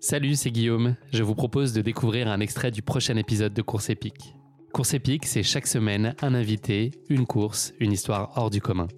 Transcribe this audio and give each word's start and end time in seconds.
Salut, 0.00 0.36
c'est 0.36 0.50
Guillaume. 0.50 0.96
Je 1.12 1.22
vous 1.22 1.34
propose 1.34 1.74
de 1.74 1.82
découvrir 1.82 2.28
un 2.28 2.40
extrait 2.40 2.70
du 2.70 2.80
prochain 2.80 3.16
épisode 3.16 3.52
de 3.52 3.60
Course 3.60 3.90
épique. 3.90 4.34
Course 4.72 4.94
épique, 4.94 5.26
c'est 5.26 5.42
chaque 5.42 5.66
semaine 5.66 6.14
un 6.22 6.32
invité, 6.32 6.92
une 7.10 7.26
course, 7.26 7.74
une 7.78 7.92
histoire 7.92 8.32
hors 8.36 8.48
du 8.48 8.62
commun. 8.62 8.88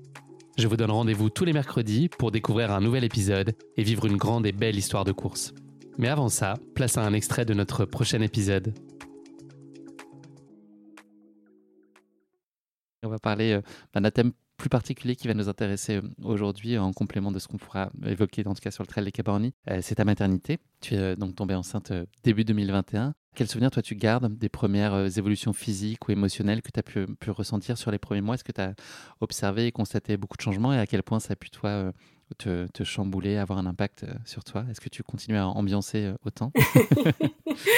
Je 0.57 0.69
vous 0.69 0.77
donne 0.77 0.93
rendez-vous 0.93 1.31
tous 1.31 1.45
les 1.45 1.53
mercredis 1.53 2.09
pour 2.09 2.31
découvrir 2.31 2.71
un 2.71 2.81
nouvel 2.81 3.03
épisode 3.03 3.57
et 3.77 3.83
vivre 3.83 4.07
une 4.07 4.17
grande 4.17 4.47
et 4.47 4.53
belle 4.53 4.77
histoire 4.77 5.05
de 5.05 5.13
course. 5.13 5.53
Mais 5.99 6.09
avant 6.09 6.29
ça, 6.29 6.55
place 6.77 6.97
à 6.97 7.05
un 7.05 7.13
extrait 7.13 7.45
de 7.45 7.55
notre 7.55 7.87
prochain 7.87 8.21
épisode. 8.21 8.73
On 13.03 13.09
va 13.09 13.19
parler 13.19 13.55
euh, 13.55 13.63
d'un 13.95 14.09
thème 14.13 14.31
plus 14.63 14.69
particulier 14.69 15.17
qui 15.17 15.27
va 15.27 15.35
nous 15.35 15.49
intéresser 15.49 15.97
euh, 15.97 16.03
aujourd'hui 16.23 16.79
en 16.79 16.93
complément 16.93 17.33
de 17.33 17.41
ce 17.41 17.49
qu'on 17.49 17.57
pourra 17.57 17.91
évoquer 18.07 18.47
en 18.47 18.55
tout 18.55 18.61
cas 18.61 18.71
sur 18.71 18.85
le 18.85 18.87
trail 18.87 19.05
des 19.05 19.11
Cabornis, 19.11 19.55
euh, 19.69 19.81
c'est 19.83 19.97
ta 19.97 20.05
maternité. 20.05 20.61
Tu 20.81 20.95
es 20.95 21.17
donc 21.17 21.35
tombée 21.35 21.57
enceinte 21.57 21.93
début 22.23 22.45
2021. 22.45 23.13
Quel 23.35 23.49
souvenir 23.49 23.73
toi 23.73 23.83
tu 23.83 23.97
gardes 23.97 24.39
des 24.39 24.49
premières 24.49 25.19
évolutions 25.19 25.53
physiques 25.53 26.07
ou 26.07 26.13
émotionnelles 26.13 26.63
que 26.63 26.71
tu 26.71 26.79
as 26.79 26.85
pu, 26.85 27.31
ressentir 27.31 27.77
sur 27.77 27.91
les 27.91 27.99
premiers 27.99 28.21
mois? 28.21 28.37
Est-ce 28.37 28.45
que 28.45 28.53
tu 28.53 28.61
as 28.61 28.75
observé 29.21 29.67
et 29.67 29.73
constaté 29.73 30.17
beaucoup 30.17 30.37
de 30.37 30.43
changements 30.43 30.73
et 30.73 30.79
à 30.79 30.87
quel 30.87 31.03
point 31.03 31.19
ça 31.19 31.33
a 31.33 31.37
pu 31.37 31.51
toi 31.51 31.93
te 32.39 32.85
chambouler, 32.85 33.39
avoir 33.39 33.59
un 33.59 33.67
impact 33.67 34.07
sur 34.25 34.45
toi? 34.45 34.65
Est-ce 34.71 34.81
que 34.81 34.91
tu 34.91 35.03
continues 35.03 35.39
à 35.39 35.49
ambiancer 35.49 36.13
autant? 36.25 36.53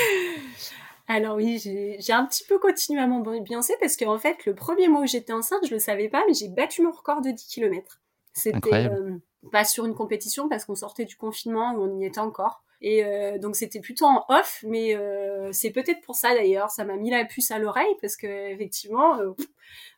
Alors 1.07 1.37
oui, 1.37 1.59
j'ai 1.59 2.13
un 2.13 2.25
petit 2.25 2.45
peu 2.45 2.59
continué 2.59 3.01
à 3.01 3.07
m'ambiancer 3.07 3.75
parce 3.81 3.97
qu'en 3.97 4.19
fait, 4.19 4.47
le 4.47 4.55
premier 4.55 4.89
mois 4.89 5.03
où 5.03 5.07
j'étais 5.07 5.33
enceinte, 5.33 5.67
je 5.67 5.75
le 5.75 5.79
savais 5.79 6.09
pas, 6.09 6.23
mais 6.27 6.35
j'ai 6.35 6.49
battu 6.49 6.83
mon 6.83 6.93
record 6.93 7.21
de 7.21 7.31
10 7.31 7.47
km. 7.47 8.01
C'était 8.33 8.89
euh, 8.89 9.19
pas 9.53 9.65
sur 9.65 9.85
une 9.85 9.95
compétition 9.95 10.49
parce 10.49 10.65
qu'on 10.65 10.75
sortait 10.75 11.05
du 11.05 11.17
confinement 11.17 11.75
où 11.75 11.83
on 11.83 12.01
y 12.01 12.07
était 12.07 12.21
encore. 12.21 12.65
Et 12.81 13.05
euh, 13.05 13.39
donc 13.39 13.55
c'était 13.55 13.81
plutôt 13.81 14.07
en 14.07 14.25
off, 14.29 14.65
mais 14.67 14.95
euh, 14.97 15.51
c'est 15.53 15.71
peut-être 15.71 16.01
pour 16.01 16.17
ça 16.17 16.35
d'ailleurs, 16.35 16.71
ça 16.71 16.85
m'a 16.85 16.97
mis 16.97 17.11
la 17.11 17.25
puce 17.25 17.51
à 17.51 17.59
l'oreille 17.59 17.95
parce 18.01 18.17
que 18.17 18.27
effectivement, 18.53 19.19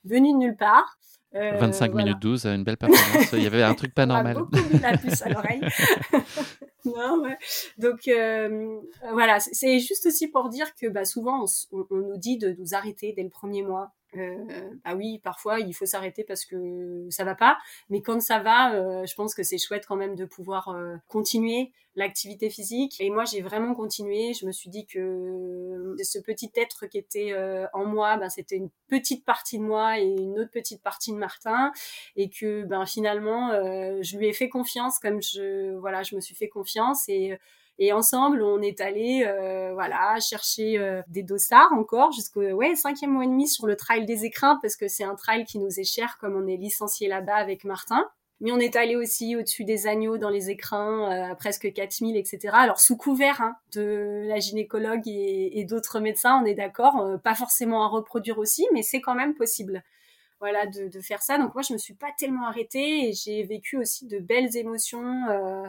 venu 0.04 0.32
de 0.32 0.38
nulle 0.38 0.56
part, 0.56 0.98
25 1.32 1.94
minutes 1.94 2.18
12, 2.20 2.46
une 2.46 2.64
belle 2.64 2.76
performance. 2.76 3.32
Il 3.32 3.42
y 3.42 3.46
avait 3.46 3.62
un 3.62 3.74
truc 3.74 3.94
pas 3.94 4.06
normal. 4.06 4.36
beaucoup 4.36 4.56
mis 4.72 4.80
la 4.80 4.96
puce 4.96 5.22
à 5.22 5.28
l'oreille. 5.28 5.60
non, 6.96 7.22
ouais. 7.22 7.38
Donc 7.78 8.08
euh, 8.08 8.80
voilà, 9.12 9.40
c'est 9.40 9.78
juste 9.78 10.06
aussi 10.06 10.28
pour 10.28 10.48
dire 10.48 10.74
que 10.74 10.86
bah, 10.86 11.04
souvent 11.04 11.44
on, 11.72 11.86
on, 11.90 11.96
nous 11.96 12.16
dit 12.16 12.38
de 12.38 12.54
nous 12.58 12.74
arrêter 12.74 13.12
dès 13.12 13.22
le 13.22 13.30
premier 13.30 13.62
mois. 13.62 13.92
Euh, 14.16 14.70
bah 14.84 14.94
oui, 14.94 15.18
parfois 15.18 15.60
il 15.60 15.72
faut 15.74 15.86
s'arrêter 15.86 16.24
parce 16.24 16.44
que 16.44 17.06
ça 17.10 17.24
va 17.24 17.34
pas, 17.34 17.58
mais 17.90 18.02
quand 18.02 18.20
ça 18.20 18.38
va, 18.38 18.74
euh, 18.74 19.06
je 19.06 19.14
pense 19.14 19.34
que 19.34 19.42
c'est 19.42 19.58
chouette 19.58 19.84
quand 19.86 19.96
même 19.96 20.14
de 20.14 20.24
pouvoir 20.24 20.68
euh, 20.68 20.96
continuer 21.08 21.72
l'activité 21.96 22.50
physique. 22.50 23.00
Et 23.00 23.08
moi, 23.10 23.24
j'ai 23.24 23.40
vraiment 23.40 23.74
continué. 23.74 24.34
Je 24.34 24.46
me 24.46 24.52
suis 24.52 24.68
dit 24.68 24.86
que 24.86 25.96
ce 26.02 26.18
petit 26.18 26.52
être 26.54 26.86
qui 26.86 26.98
était 26.98 27.32
euh, 27.32 27.66
en 27.72 27.86
moi, 27.86 28.16
ben, 28.18 28.28
c'était 28.28 28.56
une 28.56 28.70
petite 28.88 29.24
partie 29.24 29.58
de 29.58 29.64
moi 29.64 29.98
et 29.98 30.04
une 30.04 30.38
autre 30.38 30.50
petite 30.50 30.82
partie 30.82 31.12
de 31.12 31.16
Martin, 31.16 31.72
et 32.16 32.28
que 32.28 32.64
ben 32.64 32.84
finalement, 32.86 33.50
euh, 33.52 33.98
je 34.02 34.18
lui 34.18 34.26
ai 34.26 34.32
fait 34.32 34.48
confiance, 34.48 34.98
comme 34.98 35.22
je 35.22 35.74
voilà, 35.78 36.02
je 36.02 36.14
me 36.14 36.20
suis 36.20 36.34
fait 36.34 36.48
confiance 36.48 37.08
et 37.08 37.38
et 37.78 37.92
ensemble, 37.92 38.42
on 38.42 38.62
est 38.62 38.80
allé, 38.80 39.24
euh, 39.26 39.72
voilà, 39.74 40.18
chercher 40.20 40.78
euh, 40.78 41.02
des 41.08 41.22
dossards 41.22 41.72
encore 41.72 42.12
jusqu'au 42.12 42.42
ouais 42.42 42.74
cinquième 42.74 43.10
mois 43.10 43.24
et 43.24 43.28
demi 43.28 43.48
sur 43.48 43.66
le 43.66 43.76
trail 43.76 44.06
des 44.06 44.24
écrins 44.24 44.58
parce 44.62 44.76
que 44.76 44.88
c'est 44.88 45.04
un 45.04 45.14
trail 45.14 45.44
qui 45.44 45.58
nous 45.58 45.80
est 45.80 45.84
cher 45.84 46.16
comme 46.18 46.36
on 46.36 46.46
est 46.46 46.56
licencié 46.56 47.08
là-bas 47.08 47.36
avec 47.36 47.64
Martin. 47.64 48.06
Mais 48.40 48.52
on 48.52 48.58
est 48.58 48.76
allé 48.76 48.96
aussi 48.96 49.34
au-dessus 49.34 49.64
des 49.64 49.86
agneaux 49.86 50.18
dans 50.18 50.28
les 50.28 50.50
écrins, 50.50 51.10
euh, 51.10 51.32
à 51.32 51.34
presque 51.34 51.72
4000, 51.72 52.16
etc. 52.16 52.50
Alors 52.52 52.80
sous 52.80 52.96
couvert 52.96 53.40
hein, 53.40 53.56
de 53.74 54.24
la 54.26 54.38
gynécologue 54.40 55.06
et, 55.06 55.64
d'autres 55.64 56.00
médecins, 56.00 56.40
on 56.42 56.44
est 56.44 56.54
d'accord, 56.54 57.00
euh, 57.00 57.16
pas 57.16 57.34
forcément 57.34 57.84
à 57.84 57.88
reproduire 57.88 58.38
aussi, 58.38 58.66
mais 58.74 58.82
c'est 58.82 59.00
quand 59.00 59.14
même 59.14 59.34
possible. 59.34 59.82
Voilà, 60.38 60.66
de, 60.66 60.88
de, 60.88 61.00
faire 61.00 61.22
ça. 61.22 61.38
Donc 61.38 61.54
moi, 61.54 61.62
je 61.62 61.72
me 61.72 61.78
suis 61.78 61.94
pas 61.94 62.10
tellement 62.18 62.46
arrêtée 62.46 63.08
et 63.08 63.14
j'ai 63.14 63.42
vécu 63.42 63.78
aussi 63.78 64.06
de 64.06 64.18
belles 64.18 64.54
émotions. 64.54 65.30
Euh, 65.30 65.66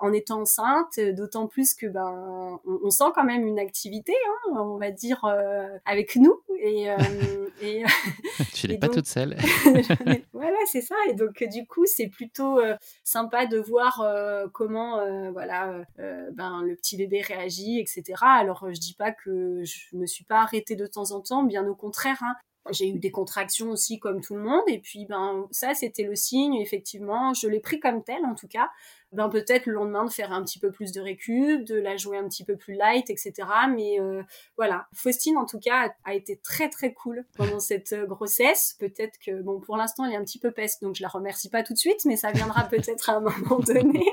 en 0.00 0.12
étant 0.12 0.40
enceinte, 0.40 0.98
d'autant 1.16 1.46
plus 1.46 1.74
que 1.74 1.86
ben 1.86 2.60
on, 2.64 2.90
sent 2.90 3.12
quand 3.14 3.24
même 3.24 3.46
une 3.46 3.58
activité, 3.58 4.14
hein, 4.26 4.52
on 4.56 4.78
va 4.78 4.90
dire 4.90 5.24
euh, 5.24 5.68
avec 5.84 6.16
nous 6.16 6.40
et, 6.60 6.90
euh, 6.90 6.96
et 7.62 7.84
tu 8.54 8.68
n'es 8.68 8.78
pas 8.78 8.88
toute 8.88 9.06
seule. 9.06 9.36
voilà, 10.32 10.56
c'est 10.66 10.82
ça. 10.82 10.94
Et 11.08 11.14
donc 11.14 11.42
du 11.44 11.66
coup, 11.66 11.86
c'est 11.86 12.08
plutôt 12.08 12.58
euh, 12.58 12.76
sympa 13.04 13.46
de 13.46 13.58
voir 13.58 14.00
euh, 14.00 14.46
comment 14.52 15.00
voilà 15.32 15.84
ben 16.32 16.62
le 16.62 16.74
petit 16.76 16.96
bébé 16.96 17.20
réagit, 17.20 17.78
etc. 17.78 18.14
Alors 18.22 18.66
je 18.70 18.78
dis 18.78 18.94
pas 18.94 19.12
que 19.12 19.62
je 19.64 19.96
me 19.96 20.06
suis 20.06 20.24
pas 20.24 20.42
arrêtée 20.42 20.76
de 20.76 20.86
temps 20.86 21.12
en 21.12 21.20
temps, 21.20 21.42
bien 21.42 21.66
au 21.66 21.74
contraire. 21.74 22.18
Hein. 22.22 22.34
J'ai 22.70 22.90
eu 22.90 22.98
des 22.98 23.10
contractions 23.10 23.70
aussi 23.70 23.98
comme 23.98 24.20
tout 24.20 24.34
le 24.34 24.42
monde 24.42 24.62
et 24.68 24.78
puis 24.78 25.06
ben 25.06 25.48
ça 25.50 25.72
c'était 25.74 26.02
le 26.02 26.14
signe 26.14 26.56
effectivement 26.56 27.32
je 27.32 27.48
l'ai 27.48 27.58
pris 27.58 27.80
comme 27.80 28.04
tel 28.04 28.22
en 28.26 28.34
tout 28.34 28.48
cas 28.48 28.68
ben 29.12 29.28
peut-être 29.28 29.66
le 29.66 29.72
lendemain 29.72 30.04
de 30.04 30.10
faire 30.10 30.32
un 30.32 30.44
petit 30.44 30.58
peu 30.58 30.70
plus 30.70 30.92
de 30.92 31.00
récup, 31.00 31.64
de 31.64 31.74
la 31.74 31.96
jouer 31.96 32.16
un 32.18 32.28
petit 32.28 32.44
peu 32.44 32.56
plus 32.56 32.74
light, 32.74 33.10
etc. 33.10 33.32
Mais 33.74 34.00
euh, 34.00 34.22
voilà, 34.56 34.86
Faustine 34.94 35.36
en 35.36 35.46
tout 35.46 35.58
cas 35.58 35.92
a, 36.04 36.14
été 36.14 36.36
très 36.36 36.68
très 36.68 36.92
cool 36.92 37.24
pendant 37.36 37.60
cette 37.60 37.92
euh, 37.92 38.06
grossesse. 38.06 38.76
Peut-être 38.78 39.18
que 39.18 39.42
bon 39.42 39.60
pour 39.60 39.76
l'instant 39.76 40.04
elle 40.04 40.12
est 40.12 40.16
un 40.16 40.24
petit 40.24 40.38
peu 40.38 40.52
peste, 40.52 40.82
donc 40.82 40.94
je 40.94 41.02
la 41.02 41.08
remercie 41.08 41.50
pas 41.50 41.62
tout 41.62 41.72
de 41.72 41.78
suite, 41.78 42.04
mais 42.04 42.16
ça 42.16 42.30
viendra 42.30 42.64
peut-être 42.70 43.10
à 43.10 43.16
un 43.16 43.20
moment 43.20 43.58
donné. 43.58 44.04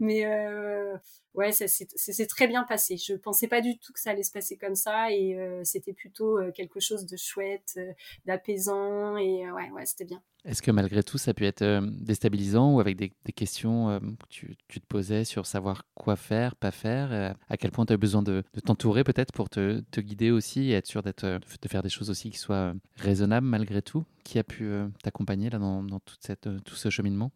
Mais 0.00 0.24
euh, 0.24 0.96
ouais, 1.38 1.52
ça 1.52 1.66
s'est 1.68 2.26
très 2.26 2.46
bien 2.46 2.64
passé. 2.64 2.96
Je 2.96 3.14
pensais 3.14 3.48
pas 3.48 3.60
du 3.60 3.78
tout 3.78 3.92
que 3.92 4.00
ça 4.00 4.10
allait 4.10 4.22
se 4.22 4.32
passer 4.32 4.56
comme 4.56 4.74
ça 4.74 5.10
et 5.12 5.36
euh, 5.36 5.62
c'était 5.64 5.92
plutôt 5.92 6.38
euh, 6.38 6.50
quelque 6.52 6.80
chose 6.80 7.06
de 7.06 7.16
chouette, 7.16 7.74
euh, 7.76 7.92
d'apaisant 8.26 9.16
et 9.16 9.50
ouais, 9.50 9.70
ouais, 9.70 9.86
c'était 9.86 10.04
bien. 10.04 10.22
Est-ce 10.44 10.62
que 10.62 10.70
malgré 10.70 11.02
tout, 11.02 11.18
ça 11.18 11.32
a 11.32 11.34
pu 11.34 11.46
être 11.46 11.80
déstabilisant 12.00 12.74
ou 12.74 12.80
avec 12.80 12.96
des, 12.96 13.12
des 13.24 13.32
questions 13.32 14.00
que 14.00 14.26
tu, 14.28 14.37
tu, 14.68 14.80
te 14.80 14.86
posais 14.86 15.24
sur 15.24 15.46
savoir 15.46 15.84
quoi 15.94 16.16
faire, 16.16 16.54
pas 16.56 16.70
faire 16.70 17.34
À 17.48 17.56
quel 17.56 17.70
point 17.70 17.86
tu 17.86 17.92
as 17.92 17.96
besoin 17.96 18.22
de, 18.22 18.42
t'entourer 18.64 19.04
peut-être 19.04 19.32
pour 19.32 19.48
te, 19.48 19.82
guider 19.98 20.30
aussi 20.30 20.70
et 20.70 20.72
être 20.72 20.86
sûr 20.86 21.02
d'être, 21.02 21.26
de 21.26 21.68
faire 21.68 21.82
des 21.82 21.88
choses 21.88 22.10
aussi 22.10 22.30
qui 22.30 22.38
soient 22.38 22.74
raisonnables 22.96 23.46
malgré 23.46 23.82
tout 23.82 24.04
Qui 24.24 24.38
a 24.38 24.44
pu 24.44 24.70
t'accompagner 25.02 25.50
là 25.50 25.58
dans, 25.58 26.00
toute 26.00 26.20
cette, 26.20 26.48
tout 26.64 26.74
ce 26.74 26.90
cheminement? 26.90 27.30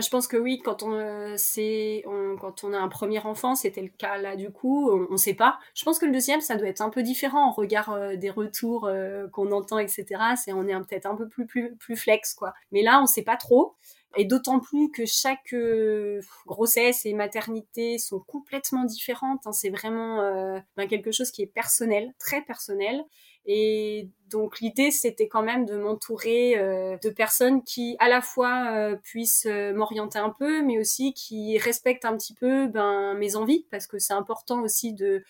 Je 0.00 0.08
pense 0.10 0.26
que 0.26 0.36
oui, 0.36 0.60
quand 0.64 0.82
on, 0.82 0.92
euh, 0.92 1.36
quand 2.40 2.64
on 2.64 2.72
a 2.72 2.78
un 2.78 2.88
premier 2.88 3.18
enfant, 3.20 3.54
c'était 3.54 3.82
le 3.82 3.88
cas 3.88 4.18
là 4.18 4.36
du 4.36 4.50
coup, 4.50 4.90
on, 4.90 5.12
ne 5.12 5.16
sait 5.16 5.34
pas. 5.34 5.58
Je 5.74 5.84
pense 5.84 5.98
que 5.98 6.06
le 6.06 6.12
deuxième, 6.12 6.40
ça 6.40 6.56
doit 6.56 6.68
être 6.68 6.82
un 6.82 6.90
peu 6.90 7.02
différent 7.02 7.48
en 7.48 7.52
regard 7.52 7.90
euh, 7.90 8.16
des 8.16 8.30
retours 8.30 8.86
euh, 8.86 9.28
qu'on 9.28 9.52
entend, 9.52 9.78
etc. 9.78 10.06
On 10.48 10.66
est 10.66 10.74
peut-être 10.80 11.06
un 11.06 11.14
peu 11.14 11.28
plus, 11.28 11.46
plus, 11.46 11.76
plus 11.76 11.96
flex, 11.96 12.34
quoi. 12.34 12.52
Mais 12.72 12.82
là, 12.82 13.00
on 13.02 13.06
sait 13.06 13.22
pas 13.22 13.36
trop. 13.36 13.76
Et 14.16 14.24
d'autant 14.24 14.60
plus 14.60 14.90
que 14.90 15.04
chaque 15.04 15.54
grossesse 16.46 17.04
et 17.06 17.12
maternité 17.12 17.98
sont 17.98 18.20
complètement 18.20 18.84
différentes. 18.84 19.46
Hein. 19.46 19.52
C'est 19.52 19.70
vraiment 19.70 20.18
ben, 20.76 20.86
quelque 20.88 21.12
chose 21.12 21.30
qui 21.30 21.42
est 21.42 21.46
personnel, 21.46 22.14
très 22.18 22.42
personnel. 22.42 23.04
Et 23.46 24.10
donc 24.28 24.58
l'idée, 24.60 24.90
c'était 24.90 25.28
quand 25.28 25.42
même 25.42 25.66
de 25.66 25.76
m'entourer 25.76 26.58
euh, 26.58 26.96
de 27.02 27.10
personnes 27.10 27.62
qui, 27.62 27.96
à 28.00 28.08
la 28.08 28.20
fois, 28.20 28.72
euh, 28.72 28.96
puissent 28.96 29.46
euh, 29.46 29.72
m'orienter 29.72 30.18
un 30.18 30.30
peu, 30.30 30.62
mais 30.62 30.78
aussi 30.80 31.14
qui 31.14 31.56
respectent 31.58 32.04
un 32.04 32.16
petit 32.16 32.34
peu 32.34 32.66
ben, 32.66 33.14
mes 33.14 33.36
envies, 33.36 33.64
parce 33.70 33.86
que 33.86 33.98
c'est 33.98 34.14
important 34.14 34.62
aussi 34.62 34.92
de 34.92 35.22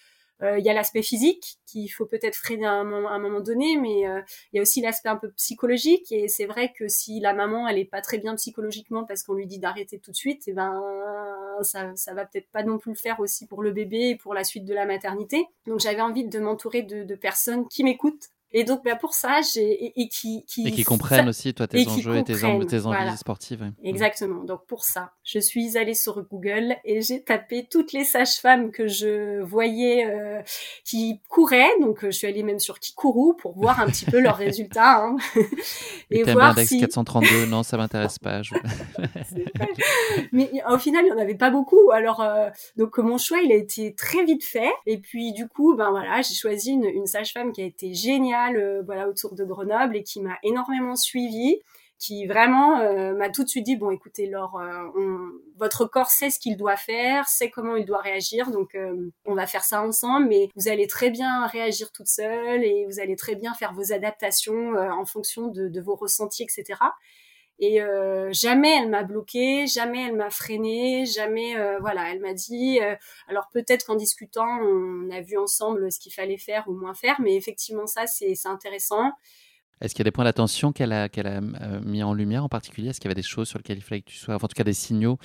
il 0.42 0.64
y 0.64 0.68
a 0.68 0.74
l'aspect 0.74 1.02
physique 1.02 1.58
qu'il 1.66 1.88
faut 1.88 2.06
peut-être 2.06 2.36
freiner 2.36 2.66
à 2.66 2.72
un, 2.72 2.84
moment, 2.84 3.40
donné, 3.40 3.76
mais 3.76 4.00
il 4.00 4.56
y 4.56 4.58
a 4.58 4.62
aussi 4.62 4.80
l'aspect 4.80 5.08
un 5.08 5.16
peu 5.16 5.30
psychologique. 5.32 6.12
Et 6.12 6.28
c'est 6.28 6.46
vrai 6.46 6.72
que 6.76 6.88
si 6.88 7.20
la 7.20 7.32
maman 7.32 7.68
elle 7.68 7.78
est 7.78 7.84
pas 7.84 8.00
très 8.02 8.18
bien 8.18 8.34
psychologiquement 8.36 9.04
parce 9.04 9.22
qu'on 9.22 9.34
lui 9.34 9.46
dit 9.46 9.58
d'arrêter 9.58 9.98
tout 9.98 10.10
de 10.10 10.16
suite, 10.16 10.46
et 10.48 10.50
eh 10.50 10.54
ben 10.54 10.82
ça 11.62 11.94
ça 11.96 12.12
va 12.14 12.26
peut-être 12.26 12.50
pas 12.50 12.62
non 12.62 12.78
plus 12.78 12.92
le 12.92 12.98
faire 12.98 13.20
aussi 13.20 13.46
pour 13.46 13.62
le 13.62 13.72
bébé 13.72 14.10
et 14.10 14.16
pour 14.16 14.34
la 14.34 14.44
suite 14.44 14.64
de 14.64 14.74
la 14.74 14.86
maternité. 14.86 15.46
Donc 15.66 15.80
j'avais 15.80 16.02
envie 16.02 16.26
de 16.26 16.38
m'entourer 16.38 16.82
de, 16.82 17.04
de 17.04 17.14
personnes 17.14 17.66
qui 17.68 17.82
m'écoutent 17.84 18.28
et 18.52 18.62
donc, 18.62 18.84
bah, 18.84 18.94
pour 18.94 19.12
ça, 19.12 19.40
j'ai 19.42 19.92
et, 20.00 20.08
qui, 20.08 20.44
qui 20.46 20.68
et 20.68 20.70
qui 20.70 20.84
comprennent 20.84 21.28
aussi 21.28 21.52
toi 21.52 21.66
tes 21.66 21.86
enjeux 21.88 22.16
et 22.16 22.24
tes, 22.24 22.34
tes 22.34 22.86
envies 22.86 23.16
sportives. 23.16 23.72
Exactement. 23.82 24.44
Donc 24.44 24.66
pour 24.66 24.84
ça, 24.84 25.12
je 25.24 25.40
suis 25.40 25.76
allée 25.76 25.94
sur 25.94 26.22
Google 26.22 26.76
et 26.84 27.02
j'ai 27.02 27.22
tapé 27.22 27.66
toutes 27.68 27.92
les 27.92 28.04
sages-femmes 28.04 28.70
que 28.70 28.86
je 28.86 29.40
voyais 29.42 30.06
euh, 30.06 30.40
qui 30.84 31.20
couraient. 31.28 31.70
Donc 31.80 32.04
je 32.04 32.10
suis 32.10 32.28
allée 32.28 32.44
même 32.44 32.60
sur 32.60 32.78
Kikourou 32.78 33.34
pour 33.34 33.58
voir 33.58 33.80
un 33.80 33.86
petit 33.86 34.04
peu 34.04 34.20
leurs 34.20 34.36
résultats 34.46 35.04
hein. 35.04 35.16
et, 36.10 36.22
voir 36.22 36.56
si 36.60 36.80
432 36.80 37.46
non, 37.46 37.64
ça 37.64 37.76
m'intéresse 37.76 38.18
pas. 38.20 38.42
Mais 40.30 40.50
au 40.70 40.78
final, 40.78 41.04
il 41.04 41.08
y 41.08 41.12
en 41.12 41.18
avait 41.18 41.34
pas 41.34 41.50
beaucoup. 41.50 41.90
Alors 41.90 42.20
euh, 42.20 42.48
donc 42.76 42.96
mon 42.98 43.18
choix, 43.18 43.38
il 43.44 43.50
a 43.50 43.56
été 43.56 43.94
très 43.94 44.24
vite 44.24 44.44
fait. 44.44 44.72
Et 44.86 44.98
puis 44.98 45.32
du 45.32 45.48
coup, 45.48 45.74
ben 45.74 45.90
voilà, 45.90 46.22
j'ai 46.22 46.34
choisi 46.34 46.70
une, 46.70 46.84
une 46.84 47.06
sage-femme 47.06 47.50
qui 47.52 47.60
a 47.60 47.64
été 47.64 47.92
géniale 47.92 48.35
euh, 48.54 48.82
voilà 48.84 49.08
autour 49.08 49.34
de 49.34 49.44
Grenoble 49.44 49.96
et 49.96 50.02
qui 50.02 50.20
m'a 50.20 50.38
énormément 50.42 50.96
suivie 50.96 51.60
qui 51.98 52.26
vraiment 52.26 52.78
euh, 52.80 53.14
m'a 53.14 53.30
tout 53.30 53.42
de 53.42 53.48
suite 53.48 53.64
dit 53.64 53.76
bon 53.76 53.90
écoutez 53.90 54.26
Laure 54.26 54.60
euh, 54.60 55.42
votre 55.56 55.86
corps 55.86 56.10
sait 56.10 56.28
ce 56.28 56.38
qu'il 56.38 56.56
doit 56.56 56.76
faire 56.76 57.26
sait 57.26 57.48
comment 57.48 57.74
il 57.76 57.86
doit 57.86 58.00
réagir 58.00 58.50
donc 58.50 58.76
on 59.24 59.34
va 59.34 59.46
faire 59.46 59.64
ça 59.64 59.82
ensemble 59.82 60.28
mais 60.28 60.50
vous 60.56 60.68
allez 60.68 60.86
très 60.86 61.10
bien 61.10 61.46
réagir 61.46 61.90
toute 61.92 62.08
seule 62.08 62.64
et 62.64 62.84
vous 62.84 63.00
allez 63.00 63.16
très 63.16 63.34
bien 63.34 63.54
faire 63.54 63.72
vos 63.72 63.92
adaptations 63.92 64.74
en 64.74 65.04
fonction 65.06 65.48
de, 65.48 65.68
de, 65.68 65.80
vos 65.80 65.94
ressentis 65.94 66.42
etc 66.42 66.74
et 67.58 67.80
euh, 67.80 68.32
jamais 68.32 68.76
elle 68.76 68.90
m'a 68.90 69.02
bloqué, 69.02 69.66
jamais 69.66 70.06
elle 70.08 70.16
m'a 70.16 70.30
freiné, 70.30 71.06
jamais 71.06 71.56
euh, 71.56 71.78
voilà, 71.80 72.10
elle 72.12 72.20
m'a 72.20 72.34
dit. 72.34 72.80
Euh, 72.82 72.94
alors 73.28 73.48
peut-être 73.52 73.86
qu'en 73.86 73.96
discutant, 73.96 74.46
on 74.60 75.10
a 75.10 75.22
vu 75.22 75.38
ensemble 75.38 75.90
ce 75.90 75.98
qu'il 75.98 76.12
fallait 76.12 76.36
faire 76.36 76.68
ou 76.68 76.74
moins 76.74 76.94
faire, 76.94 77.20
mais 77.20 77.34
effectivement 77.34 77.86
ça 77.86 78.06
c'est 78.06 78.34
intéressant. 78.44 79.12
Est-ce 79.80 79.94
qu'il 79.94 80.00
y 80.00 80.04
a 80.04 80.10
des 80.10 80.12
points 80.12 80.24
d'attention 80.24 80.72
qu'elle 80.72 80.92
a, 80.92 81.08
qu'elle 81.10 81.26
a 81.26 81.40
mis 81.40 82.02
en 82.02 82.14
lumière 82.14 82.44
en 82.44 82.48
particulier? 82.48 82.88
Est-ce 82.88 83.00
qu'il 83.00 83.10
y 83.10 83.12
avait 83.12 83.20
des 83.20 83.26
choses 83.26 83.48
sur 83.48 83.58
lesquelles 83.58 83.76
il 83.76 83.82
fallait 83.82 84.00
que 84.00 84.10
tu 84.10 84.16
sois, 84.16 84.34
enfin, 84.34 84.46
en 84.46 84.48
tout 84.48 84.54
cas 84.54 84.64
des 84.64 84.72
signaux 84.72 85.18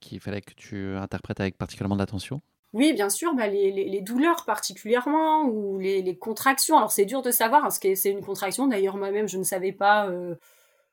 qu'il 0.00 0.20
fallait 0.20 0.40
que 0.40 0.54
tu 0.54 0.96
interprètes 0.96 1.38
avec 1.38 1.56
particulièrement 1.56 1.96
d'attention? 1.96 2.40
Oui, 2.74 2.92
bien 2.92 3.08
sûr, 3.08 3.34
bah, 3.34 3.46
les, 3.46 3.70
les, 3.70 3.88
les, 3.88 4.00
douleurs 4.02 4.44
particulièrement 4.44 5.44
ou 5.44 5.78
les, 5.78 6.02
les 6.02 6.18
contractions. 6.18 6.76
Alors 6.76 6.90
c'est 6.90 7.06
dur 7.06 7.22
de 7.22 7.30
savoir, 7.30 7.62
parce 7.62 7.78
que 7.78 7.94
c'est 7.94 8.10
une 8.10 8.20
contraction. 8.20 8.66
D'ailleurs 8.66 8.96
moi-même 8.96 9.28
je 9.28 9.38
ne 9.38 9.44
savais 9.44 9.72
pas 9.72 10.10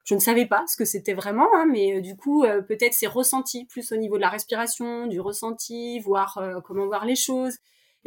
je 0.06 0.14
ne 0.14 0.20
savais 0.20 0.46
pas 0.46 0.64
ce 0.68 0.78
que 0.78 0.86
c'était 0.86 1.14
vraiment, 1.14 1.48
hein, 1.56 1.66
mais 1.70 1.98
euh, 1.98 2.02
du 2.02 2.16
coup, 2.16 2.44
euh, 2.44 2.62
peut-être 2.62 2.94
c'est 2.94 3.08
ressenti 3.08 3.66
plus 3.66 3.92
au 3.92 3.98
niveau 3.98 4.18
de 4.18 4.22
la 4.22 4.30
respiration, 4.30 5.08
du 5.08 5.20
ressenti, 5.20 6.00
voir 6.00 6.38
euh, 6.38 6.62
comment 6.62 6.86
voir 6.86 7.06
les 7.06 7.16
choses. 7.16 7.58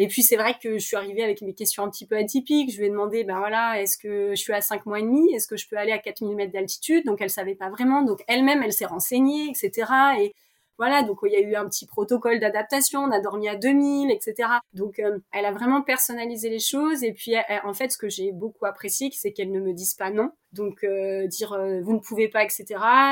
Et 0.00 0.06
puis 0.06 0.22
c'est 0.22 0.36
vrai 0.36 0.54
que 0.62 0.78
je 0.78 0.86
suis 0.86 0.96
arrivée 0.96 1.24
avec 1.24 1.42
mes 1.42 1.54
questions 1.54 1.82
un 1.82 1.90
petit 1.90 2.06
peu 2.06 2.16
atypiques. 2.16 2.72
Je 2.72 2.78
lui 2.78 2.86
ai 2.86 2.90
demandé, 2.90 3.24
ben 3.24 3.38
voilà, 3.38 3.82
est-ce 3.82 3.98
que 3.98 4.30
je 4.30 4.40
suis 4.40 4.52
à 4.52 4.60
5 4.60 4.86
mois 4.86 5.00
et 5.00 5.02
demi? 5.02 5.34
Est-ce 5.34 5.48
que 5.48 5.56
je 5.56 5.68
peux 5.68 5.76
aller 5.76 5.90
à 5.90 5.98
4000 5.98 6.36
mètres 6.36 6.52
d'altitude? 6.52 7.04
Donc 7.04 7.20
elle 7.20 7.30
savait 7.30 7.56
pas 7.56 7.68
vraiment. 7.68 8.02
Donc 8.02 8.22
elle-même, 8.28 8.62
elle 8.62 8.72
s'est 8.72 8.86
renseignée, 8.86 9.50
etc. 9.50 9.90
Et 10.20 10.34
voilà, 10.78 11.02
donc 11.02 11.18
il 11.24 11.32
y 11.32 11.36
a 11.36 11.40
eu 11.40 11.56
un 11.56 11.68
petit 11.68 11.86
protocole 11.86 12.38
d'adaptation, 12.38 13.00
on 13.00 13.10
a 13.10 13.20
dormi 13.20 13.48
à 13.48 13.56
2000, 13.56 14.12
etc. 14.12 14.48
Donc 14.72 15.00
euh, 15.00 15.18
elle 15.32 15.44
a 15.44 15.52
vraiment 15.52 15.82
personnalisé 15.82 16.48
les 16.50 16.60
choses 16.60 17.02
et 17.02 17.12
puis 17.12 17.34
en 17.64 17.74
fait 17.74 17.90
ce 17.90 17.98
que 17.98 18.08
j'ai 18.08 18.30
beaucoup 18.32 18.64
apprécié, 18.64 19.10
c'est 19.12 19.32
qu'elle 19.32 19.50
ne 19.50 19.60
me 19.60 19.72
dise 19.72 19.94
pas 19.94 20.10
non. 20.10 20.30
Donc 20.52 20.84
euh, 20.84 21.26
dire 21.26 21.52
euh, 21.52 21.80
vous 21.82 21.94
ne 21.94 21.98
pouvez 21.98 22.28
pas, 22.28 22.44
etc. 22.44 22.66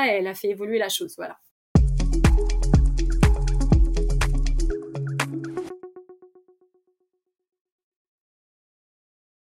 Elle 0.09 0.27
a 0.27 0.33
fait 0.33 0.49
évoluer 0.49 0.79
la 0.79 0.89
chose, 0.89 1.13
voilà. 1.17 1.37